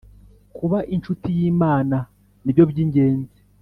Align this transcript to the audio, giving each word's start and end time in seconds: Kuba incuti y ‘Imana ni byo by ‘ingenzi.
Kuba 0.57 0.79
incuti 0.93 1.29
y 1.39 1.41
‘Imana 1.51 1.97
ni 2.43 2.51
byo 2.53 2.63
by 2.71 2.77
‘ingenzi. 2.83 3.39